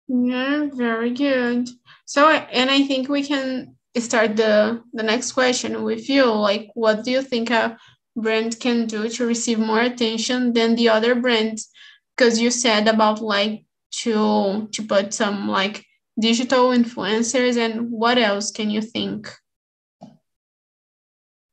[0.07, 1.67] Yeah, very good.
[2.05, 6.25] So, and I think we can start the, the next question with you.
[6.25, 7.77] Like, what do you think a
[8.15, 11.69] brand can do to receive more attention than the other brands?
[12.15, 13.65] Because you said about like
[14.03, 15.85] to to put some like
[16.19, 19.29] digital influencers and what else can you think?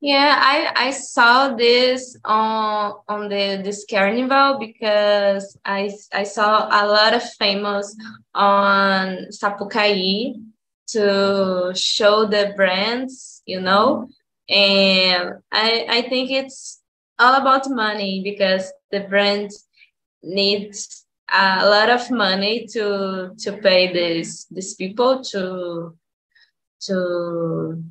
[0.01, 6.85] Yeah i i saw this on on the this carnival because i i saw a
[6.85, 7.95] lot of famous
[8.35, 10.35] on sapucaí
[10.89, 14.07] to show the brands you know?
[14.47, 16.81] And i i think it's
[17.17, 19.49] all about money because the brand
[20.21, 25.97] needs a lot of money to to pay these these people to
[26.81, 27.83] to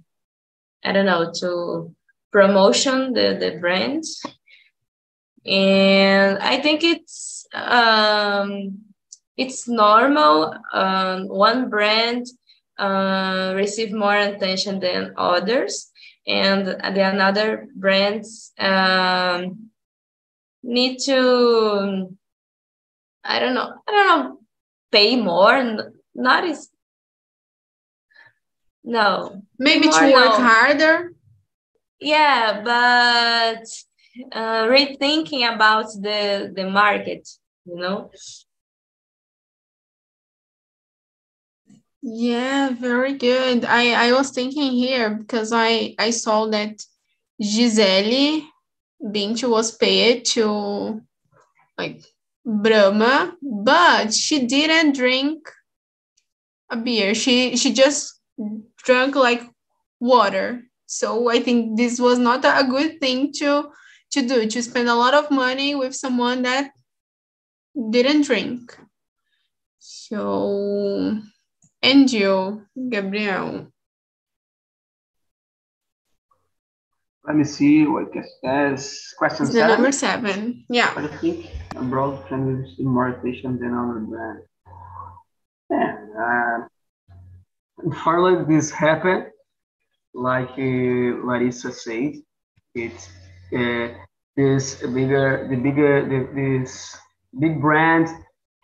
[0.84, 1.94] I don't know to
[2.32, 4.04] promotion the the brand.
[5.46, 8.78] And I think it's um
[9.36, 12.26] it's normal um, one brand
[12.78, 15.90] uh, receive more attention than others.
[16.26, 19.70] And the another brands um,
[20.62, 22.16] need to
[23.24, 23.74] I don't know.
[23.88, 24.38] I don't know.
[24.92, 25.78] Pay more,
[26.14, 26.68] not as
[28.84, 29.42] no.
[29.58, 30.44] Maybe to work no.
[30.44, 31.12] harder.
[32.00, 33.66] Yeah, but
[34.32, 37.28] uh, rethinking about the the market,
[37.64, 38.10] you know.
[42.02, 43.64] Yeah, very good.
[43.64, 46.84] I I was thinking here because I I saw that
[47.40, 48.42] Gisele
[49.02, 51.00] Bündchen was paid to
[51.78, 52.04] like
[52.44, 55.48] Brahma, but she didn't drink
[56.70, 57.14] a beer.
[57.14, 58.20] She she just
[58.84, 59.42] drank like
[60.00, 60.64] water.
[60.86, 63.70] So I think this was not a good thing to
[64.12, 66.70] to do to spend a lot of money with someone that
[67.90, 68.76] didn't drink.
[69.78, 71.20] So
[71.82, 73.73] and you, Gabriel.
[77.26, 78.12] Let me see what
[78.44, 79.68] as question The seven.
[79.70, 80.64] number seven.
[80.68, 80.92] Yeah.
[80.96, 84.40] I think abroad can receive more attention than our brand.
[85.70, 86.58] Yeah, uh,
[87.78, 89.26] unfortunately, this happened.
[90.12, 92.12] Like uh, Larissa said,
[92.74, 93.08] it's
[93.56, 93.88] uh,
[94.36, 96.96] this bigger, the bigger, the, this
[97.40, 98.08] big brand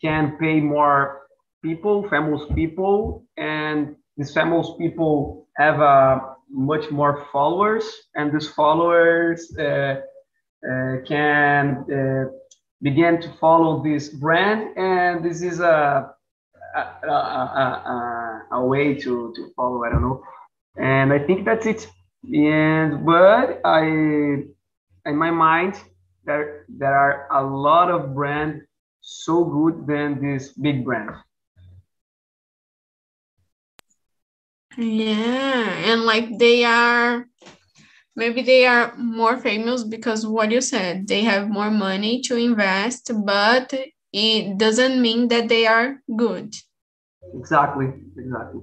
[0.02, 1.22] can pay more
[1.64, 7.84] people, famous people, and these famous people have a much more followers,
[8.14, 10.00] and these followers uh,
[10.68, 12.24] uh, can uh,
[12.82, 16.14] begin to follow this brand, and this is a
[16.76, 19.84] a, a, a, a, way to, to follow.
[19.84, 20.22] I don't know,
[20.76, 21.88] and I think that's it.
[22.32, 25.80] And but I, in my mind,
[26.24, 28.62] there there are a lot of brands
[29.00, 31.10] so good than this big brand.
[34.76, 37.26] Yeah, and like they are
[38.14, 43.10] maybe they are more famous because what you said, they have more money to invest,
[43.24, 43.74] but
[44.12, 46.54] it doesn't mean that they are good.
[47.34, 48.60] Exactly, exactly.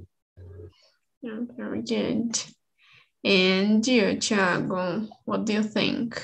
[1.22, 2.40] Yeah, very good.
[3.24, 6.24] And you, Thiago, what do you think?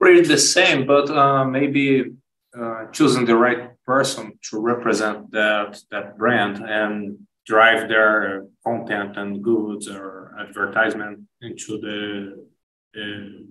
[0.00, 2.12] Pretty the same, but uh, maybe
[2.58, 9.42] uh, choosing the right person to represent that that brand and drive their content and
[9.42, 10.06] goods or
[10.44, 11.16] advertisement
[11.48, 11.96] into the
[13.00, 13.42] uh,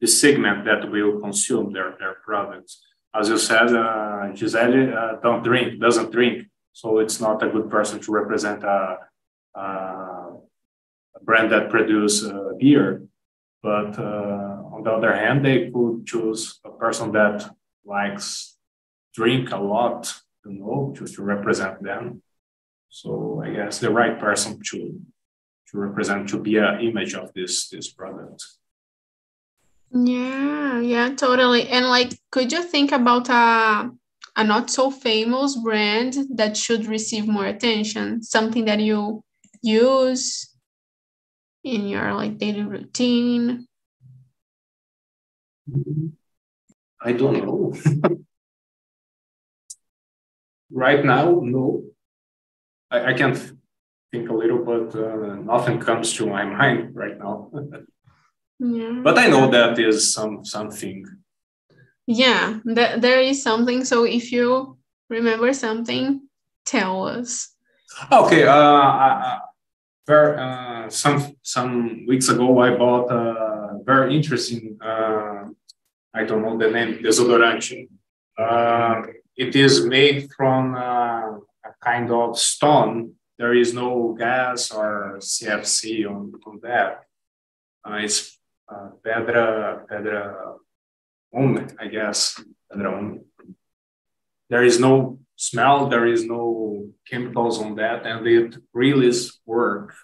[0.00, 2.72] the segment that will consume their their products.
[3.18, 6.36] As you said, uh, Gisele uh, don't drink, doesn't drink,
[6.72, 8.80] so it's not a good person to represent a,
[9.54, 9.64] a,
[11.28, 12.88] brand that produce uh, beer.
[13.62, 17.38] But uh, on the other hand, they could choose a person that
[17.84, 18.56] likes
[19.14, 20.00] drink a lot,
[20.44, 22.22] you know, to, to represent them.
[22.88, 25.00] So I guess the right person to
[25.70, 28.44] to represent to be an image of this this product.
[29.90, 31.68] Yeah, yeah, totally.
[31.68, 33.90] And like, could you think about a
[34.36, 38.22] a not so famous brand that should receive more attention?
[38.22, 39.22] Something that you
[39.62, 40.54] use
[41.64, 43.66] in your like daily routine?
[47.00, 47.74] I don't know.
[50.70, 51.84] right now, no.
[52.90, 53.34] I, I can
[54.10, 57.50] think a little, but uh, nothing comes to my mind right now.
[58.58, 59.00] yeah.
[59.02, 61.04] But I know that is some something.
[62.06, 63.84] Yeah, that there is something.
[63.84, 64.78] So if you
[65.10, 66.22] remember something,
[66.64, 67.54] tell us.
[68.10, 68.44] Okay.
[68.44, 69.40] Uh, I,
[70.06, 74.78] very, uh, some some weeks ago, I bought a very interesting.
[74.80, 75.44] Uh,
[76.14, 77.02] I don't know the name.
[77.02, 77.88] Desodorante.
[78.38, 79.02] Uh,
[79.36, 83.14] it is made from uh, a kind of stone.
[83.38, 87.04] There is no gas or CFC on, on that.
[87.84, 88.38] Uh, it's
[88.68, 90.56] uh, pedra pedra
[91.32, 92.40] ume, I guess.
[92.70, 93.24] Pedra ume.
[94.50, 95.88] There is no smell.
[95.88, 99.12] There is no chemicals on that, and it really
[99.46, 99.94] work.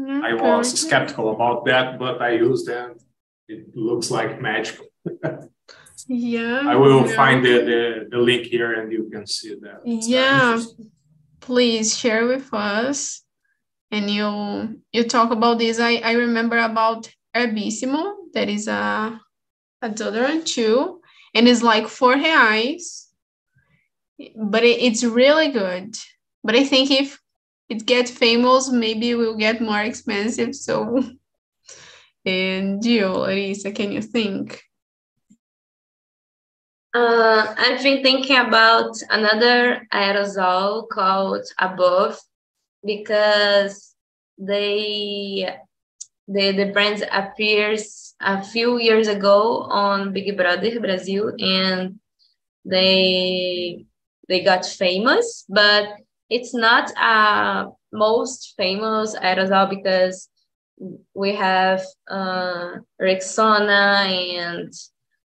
[0.00, 3.02] I was skeptical about that, but I used it.
[3.48, 4.80] It looks like magic.
[6.06, 6.62] Yeah.
[6.64, 7.16] I will yeah.
[7.16, 9.80] find the, the, the link here and you can see that.
[9.84, 10.60] It's Yeah.
[11.40, 13.22] please share with us.
[13.90, 15.80] And you you talk about this.
[15.80, 18.14] I i remember about herbissimo.
[18.34, 19.18] That is a
[19.80, 21.00] a deodorant too.
[21.34, 23.06] And it's like four reais.
[24.36, 25.96] But it, it's really good.
[26.44, 27.18] But i think if
[27.68, 30.54] it gets famous maybe it will get more expensive.
[30.54, 31.02] So
[32.26, 34.67] and you larissa can you think
[36.98, 42.18] Uh, I've been thinking about another aerosol called Above
[42.84, 43.94] because
[44.36, 45.48] they
[46.26, 52.00] the the brand appears a few years ago on Big Brother Brazil and
[52.64, 53.86] they
[54.28, 55.84] they got famous, but
[56.28, 60.28] it's not a most famous aerosol because
[61.14, 61.80] we have
[62.10, 62.70] uh,
[63.00, 64.72] Rexona and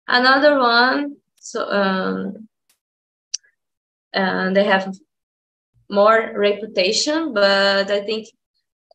[0.08, 1.16] another one
[1.46, 2.48] so um,
[4.16, 4.94] uh, they have
[5.90, 8.28] more reputation, but I think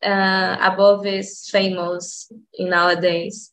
[0.03, 3.51] uh, above is famous in nowadays.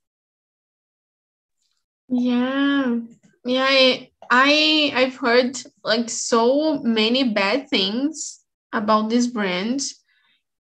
[2.09, 2.99] Yeah,
[3.44, 3.66] yeah.
[3.68, 8.40] I, I I've heard like so many bad things
[8.72, 9.80] about this brand,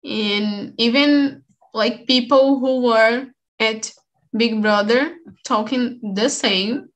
[0.04, 1.42] and even
[1.74, 3.26] like people who were
[3.60, 3.92] at
[4.36, 6.90] Big Brother talking the same.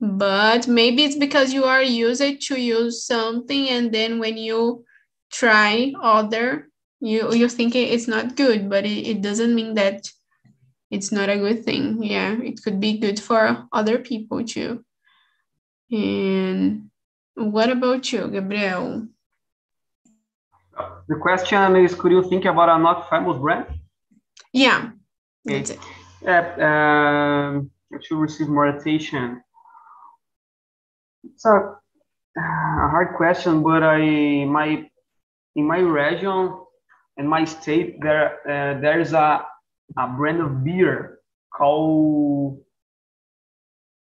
[0.00, 4.84] But maybe it's because you are used to use something, and then when you
[5.32, 6.68] try other,
[7.00, 10.02] you you think it's not good, but it, it doesn't mean that
[10.90, 12.02] it's not a good thing.
[12.02, 14.84] Yeah, it could be good for other people too.
[15.90, 16.90] And
[17.34, 19.06] what about you, Gabriel?
[21.06, 23.66] The question is, could you think about a not famous brand?
[24.52, 24.90] Yeah,
[25.44, 25.80] that's it.
[26.22, 27.70] Yeah, um,
[28.08, 29.43] to receive more attention.
[31.24, 31.76] It's a,
[32.36, 34.88] a hard question, but I my
[35.56, 36.58] in my region
[37.16, 39.46] and my state there uh, there's a
[39.96, 41.18] a brand of beer
[41.52, 42.60] called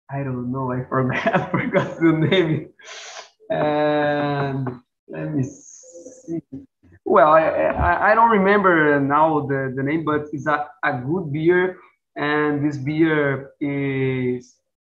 [0.09, 2.69] I don't know I forgot I forgot the name.
[3.49, 4.67] And
[5.07, 6.41] let me see.
[7.05, 11.31] Well I, I, I don't remember now the, the name but it's a, a good
[11.31, 11.77] beer
[12.15, 14.55] and this beer is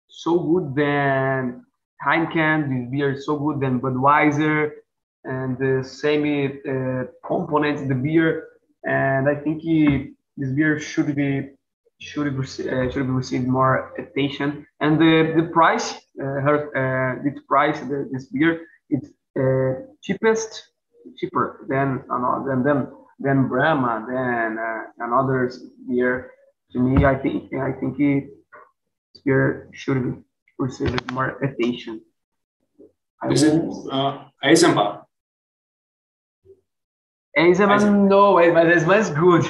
[0.09, 1.67] so good than
[2.05, 4.71] Heineken this beer is so good than Budweiser
[5.25, 6.25] and the same
[6.69, 8.45] uh, components the beer
[8.87, 11.51] and I think he, this beer should be
[11.99, 14.67] should be, uh, should be received more attention.
[14.81, 20.71] And the the price, uh, her uh, this price, the, this beer, it's uh, cheapest,
[21.17, 22.05] cheaper than
[22.47, 22.89] than than
[23.19, 25.51] than Brahma, than uh, another
[25.89, 26.31] beer.
[26.73, 28.29] To me, I think I think it,
[29.25, 30.23] beer should
[30.59, 32.01] receive more attention.
[33.31, 35.03] Is it uh, Eisenbach?
[37.37, 39.45] Eisenbahn, no, but it's much good.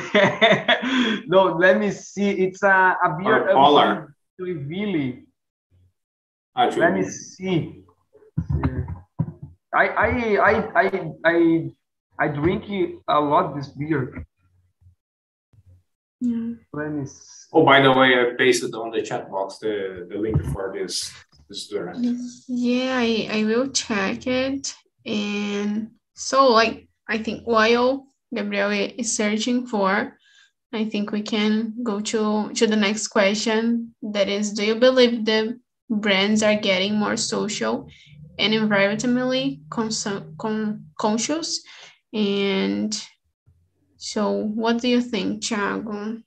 [1.28, 2.30] no, let me see.
[2.30, 3.48] It's a, a beer.
[3.52, 4.14] Polar.
[4.38, 5.24] Really.
[6.56, 7.84] Let me see.
[9.74, 11.68] I I I I I
[12.18, 12.64] I drink
[13.08, 14.25] a lot this beer.
[16.20, 16.54] Yeah.
[16.72, 17.48] Let me see.
[17.52, 21.12] Oh, by the way, I pasted on the chat box the, the link for this
[21.48, 22.18] this student.
[22.48, 24.74] Yeah, I, I will check it.
[25.04, 30.18] And so like I think while Gabriel is searching for,
[30.72, 33.94] I think we can go to, to the next question.
[34.02, 37.88] That is, do you believe the brands are getting more social
[38.38, 41.62] and environmentally con conscious?
[42.12, 43.00] And
[43.96, 46.22] so what do you think, Thiago?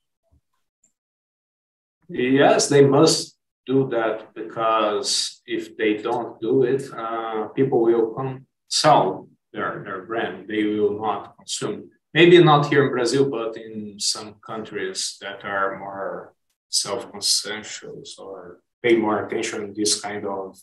[2.10, 8.48] Yes, they must do that because if they don't do it, uh, people will come
[8.68, 11.90] sell their, their brand, they will not consume.
[12.14, 16.34] Maybe not here in Brazil, but in some countries that are more
[16.70, 20.60] self-conscious or pay more attention to this kind of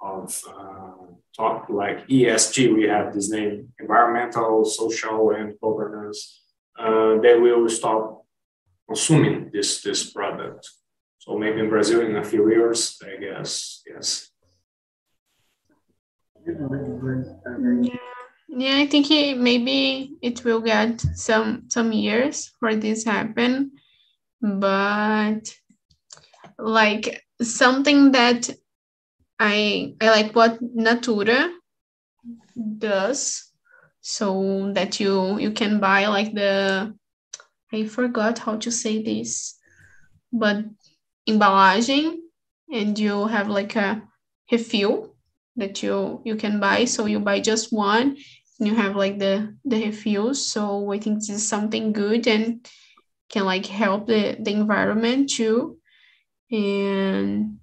[0.00, 0.92] of uh,
[1.36, 2.74] talk like ESG.
[2.74, 6.42] We have this name: environmental, social, and governance.
[6.78, 8.24] Uh, they will stop
[8.88, 10.68] consuming this this product.
[11.18, 14.30] So maybe in Brazil, in a few years, I guess, yes.
[16.46, 17.96] Yeah.
[18.52, 23.72] Yeah, I think it, maybe it will get some some years for this happen,
[24.42, 25.54] but
[26.58, 28.50] like something that
[29.40, 31.50] I I like what Natura
[32.78, 33.50] does,
[34.00, 36.94] so that you you can buy like the
[37.72, 39.56] I forgot how to say this,
[40.32, 40.64] but
[41.26, 42.16] embalagem,
[42.72, 44.02] and you have like a
[44.52, 45.16] refill
[45.56, 46.84] that you you can buy.
[46.84, 48.16] So you buy just one
[48.60, 52.68] and you have like the the refuse so i think this is something good and
[53.30, 55.78] can like help the, the environment too
[56.50, 57.59] and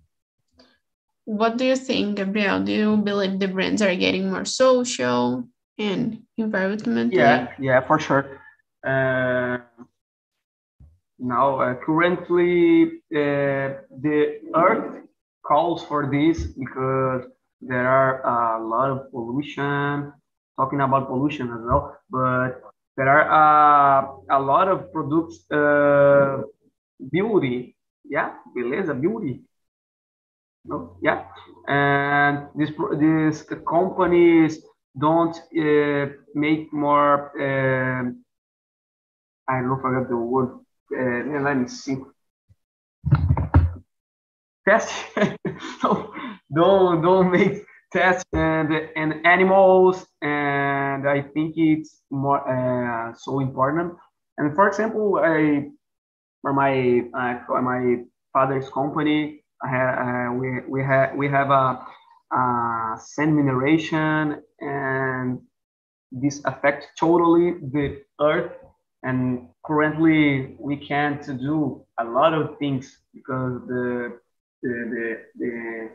[1.28, 2.64] what do you think gabriel?
[2.64, 5.44] Do you believe the brands are getting more social
[5.78, 8.40] and environmental yeah yeah for sure.
[8.80, 9.60] Uh,
[11.20, 15.04] now uh, currently uh, the earth
[15.44, 17.28] calls for this because
[17.60, 20.14] there are a lot of pollution
[20.58, 22.62] talking about pollution as well, but
[22.96, 26.42] there are uh, a lot of products, uh,
[27.12, 29.42] beauty, yeah, beleza, beauty.
[30.68, 31.24] No, yeah,
[31.68, 34.62] and this these companies
[35.00, 37.32] don't uh, make more.
[37.40, 38.12] Uh,
[39.50, 40.60] I don't forget the word.
[40.92, 41.98] Uh, let me see.
[44.68, 44.92] Test.
[46.54, 53.94] don't don't make tests and and animals and i think it's more uh, so important
[54.38, 55.68] and for example i
[56.42, 57.98] for my uh, my
[58.34, 61.86] father's company uh, we we have we have a,
[62.32, 65.40] a sand mineration and
[66.12, 68.52] this affects totally the earth
[69.04, 74.20] and currently we can't do a lot of things because the
[74.62, 75.90] the the,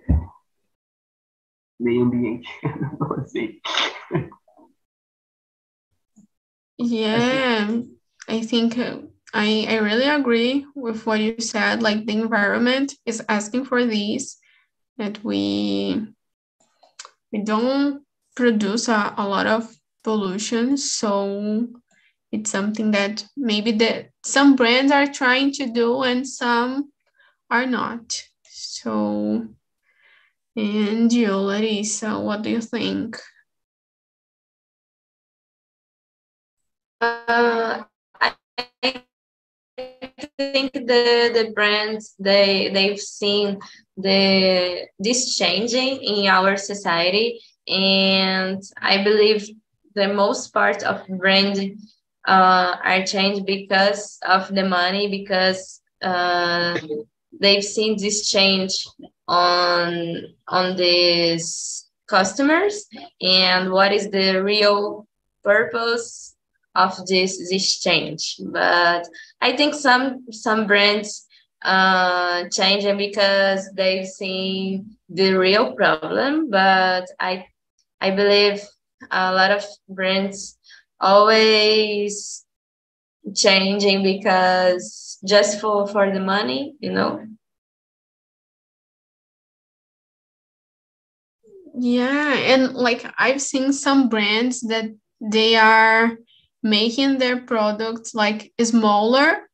[1.80, 2.48] the ambiente.
[3.18, 3.60] assim.
[6.78, 7.80] Yeah,
[8.28, 9.02] I think I,
[9.32, 11.82] I I really agree with what you said.
[11.82, 14.38] Like the environment is asking for this,
[14.98, 16.06] that we
[17.32, 18.02] we don't
[18.36, 19.74] produce a, a lot of
[20.04, 20.76] pollution.
[20.76, 21.68] So
[22.30, 26.92] it's something that maybe that some brands are trying to do and some
[27.50, 28.22] are not.
[28.44, 29.48] So
[30.54, 33.18] and you, Larissa, what do you think?
[37.00, 37.84] Uh,
[40.36, 43.58] think the the brands they they've seen
[43.96, 49.48] the this changing in our society, and I believe
[49.94, 51.78] the most part of brand
[52.26, 56.78] uh, are changed because of the money because uh,
[57.40, 58.86] they've seen this change
[59.28, 62.86] on on these customers.
[63.20, 65.06] And what is the real
[65.42, 66.31] purpose
[66.74, 68.36] of this this change.
[68.40, 69.06] But
[69.40, 71.26] i think some some brands
[71.62, 76.50] uh changing because they've seen the real problem.
[76.50, 77.46] But i
[78.00, 78.62] i believe
[79.10, 80.58] a lot of brands
[81.00, 82.44] always
[83.34, 87.24] changing because just for for the money you know?
[91.74, 94.86] Yeah, and like I've seen some brands that
[95.20, 96.18] they are
[96.62, 99.48] making their products like smaller,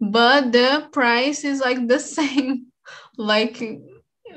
[0.00, 2.66] but the price is like the same.
[3.16, 3.62] like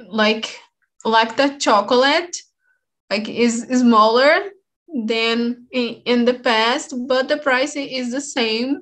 [0.09, 0.59] like
[1.03, 2.35] like the chocolate
[3.09, 4.43] like is smaller
[5.05, 8.81] than in, in the past, but the price is the same.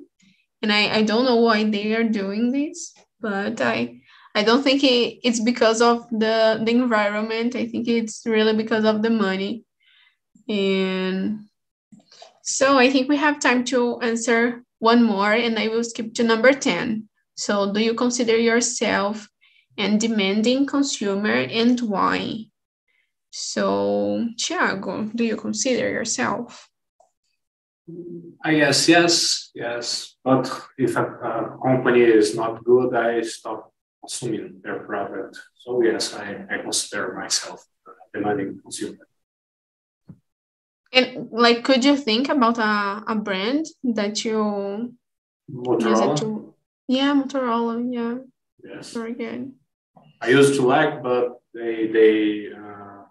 [0.62, 4.00] And I, I don't know why they are doing this, but I
[4.34, 7.54] I don't think it, it's because of the, the environment.
[7.54, 9.64] I think it's really because of the money.
[10.48, 11.46] And
[12.44, 16.22] so I think we have time to answer one more, and I will skip to
[16.22, 17.08] number 10.
[17.36, 19.26] So, do you consider yourself
[19.78, 22.46] a demanding consumer and why?
[23.30, 26.68] So, Thiago, do you consider yourself?
[28.44, 30.16] I guess yes, yes.
[30.22, 30.44] But
[30.76, 35.40] if a, a company is not good, I stop consuming their product.
[35.56, 39.08] So yes, I, I consider myself a demanding consumer.
[40.94, 44.94] And like, could you think about a, a brand that you
[45.52, 46.16] Motorola?
[46.20, 46.54] To,
[46.88, 47.82] yeah, Motorola.
[47.92, 48.14] Yeah.
[48.62, 48.92] Yes.
[48.92, 49.52] Very good.
[50.20, 53.02] I used to like, but they they uh,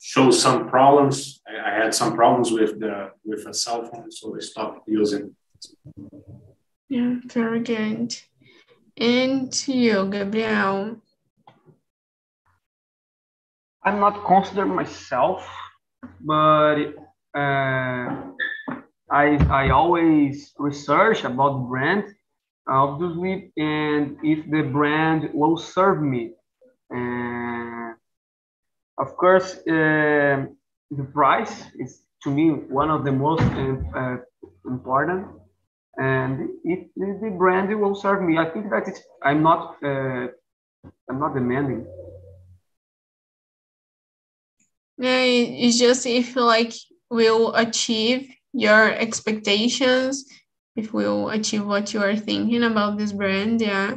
[0.00, 1.40] show some problems.
[1.48, 5.34] I, I, had some problems with the with a cell phone, so I stopped using.
[6.88, 8.14] Yeah, very good.
[8.96, 11.00] And you, Gabriel?
[13.84, 15.48] I'm not consider myself,
[16.20, 16.76] but
[17.34, 18.06] uh,
[19.10, 22.04] I I always research about the brand,
[22.68, 26.32] obviously, and if the brand will serve me.
[26.90, 27.94] And
[28.98, 30.46] of course, uh,
[30.90, 34.16] the price is to me one of the most uh,
[34.66, 35.26] important
[35.98, 38.38] and if the brand will serve me.
[38.38, 40.28] I think that it's, I'm not uh,
[41.08, 41.86] I'm not demanding.
[44.98, 46.72] Yeah, it's just if like
[47.10, 50.26] we'll achieve your expectations,
[50.76, 53.96] if we'll achieve what you are thinking about this brand, yeah.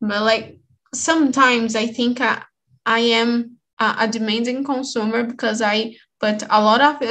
[0.00, 0.58] But like
[0.94, 2.42] sometimes I think I,
[2.86, 7.08] I am a, a demanding consumer because I put a lot of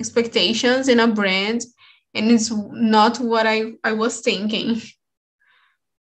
[0.00, 1.62] expectations in a brand
[2.14, 4.80] and it's not what I, I was thinking.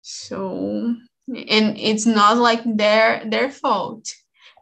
[0.03, 0.95] So
[1.28, 4.12] and it's not like their their fault.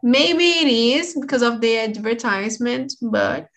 [0.03, 3.47] Maybe it is because of the advertisement, but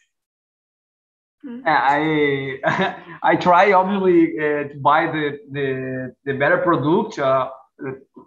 [1.67, 2.59] I
[3.23, 7.51] I try obviously uh, to buy the the the better product uh,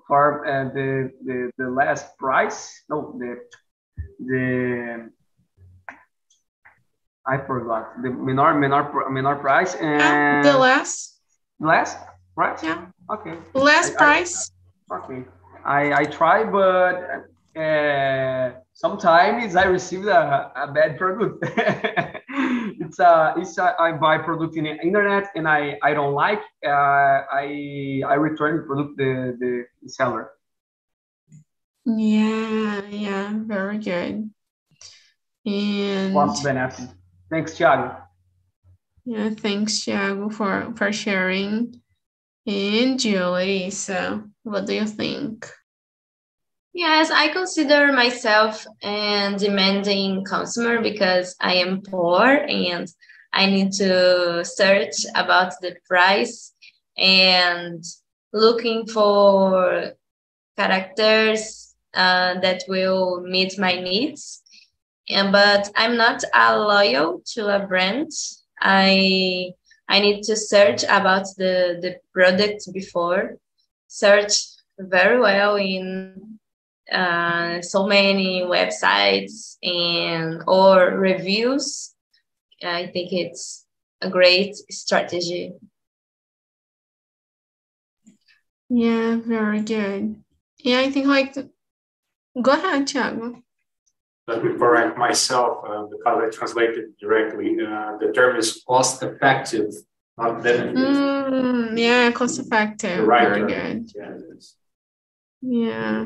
[0.08, 2.84] for uh, the, the the last price.
[2.90, 3.40] No, the
[4.20, 5.10] the
[7.26, 11.20] I forgot the menor menor menor price and the less
[11.60, 11.98] less
[12.36, 12.64] price.
[12.64, 12.86] Yeah.
[13.12, 13.38] Okay.
[13.54, 14.52] Less I, price.
[14.92, 15.24] I, okay.
[15.66, 17.28] I I try, but
[17.58, 21.44] uh, sometimes I receive a, a bad product.
[22.80, 26.42] it's a it's a, I buy product in the internet and I I don't like.
[26.66, 26.70] Uh,
[27.32, 30.32] I I return the product the the seller.
[31.86, 32.82] Yeah.
[32.90, 33.34] Yeah.
[33.34, 34.30] Very good.
[35.46, 36.90] And what's benefit?
[37.30, 38.02] Thanks, Thiago.
[39.06, 41.82] Yeah, thanks, Thiago, for, for sharing.
[42.46, 45.50] And Julie, so what do you think?
[46.78, 52.88] Yes, I consider myself a demanding consumer because I am poor and
[53.34, 56.54] I need to search about the price
[56.96, 57.84] and
[58.32, 59.94] looking for
[60.56, 64.44] characters uh, that will meet my needs.
[65.10, 68.12] And, but I'm not a loyal to a brand.
[68.62, 69.54] I
[69.90, 73.38] I need to search about the, the product before,
[73.88, 74.44] search
[74.78, 76.37] very well in
[76.92, 81.94] uh, so many websites and or reviews.
[82.64, 83.66] I think it's
[84.02, 85.54] a great strategy.
[88.70, 90.22] Yeah, very good.
[90.60, 91.50] Yeah, I think like, the...
[92.42, 93.42] go ahead, Thiago.
[94.28, 97.56] Let me correct myself uh, because I translated directly.
[97.62, 99.74] Uh, the term is cost effective,
[100.18, 100.76] not benefit.
[100.76, 103.08] Mm, yeah, cost effective.
[103.08, 103.84] Right very term.
[103.86, 103.92] good.
[105.42, 106.06] Yeah,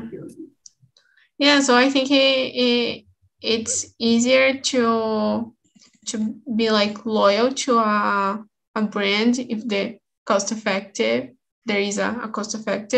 [1.38, 3.04] Yeah, so I think it, it
[3.40, 5.54] it's easier to
[6.06, 11.30] to be like loyal to a, a brand if the cost effective
[11.64, 12.90] there is a, a cost effective